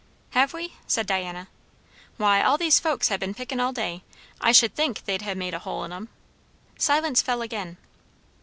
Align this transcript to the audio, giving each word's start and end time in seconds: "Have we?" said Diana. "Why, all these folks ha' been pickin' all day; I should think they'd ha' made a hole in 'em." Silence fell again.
"Have 0.31 0.51
we?" 0.51 0.73
said 0.87 1.05
Diana. 1.05 1.47
"Why, 2.17 2.41
all 2.41 2.57
these 2.57 2.79
folks 2.79 3.09
ha' 3.09 3.19
been 3.19 3.35
pickin' 3.35 3.59
all 3.59 3.71
day; 3.71 4.01
I 4.41 4.51
should 4.51 4.73
think 4.73 5.05
they'd 5.05 5.21
ha' 5.21 5.35
made 5.35 5.53
a 5.53 5.59
hole 5.59 5.83
in 5.83 5.93
'em." 5.93 6.09
Silence 6.75 7.21
fell 7.21 7.43
again. 7.43 7.77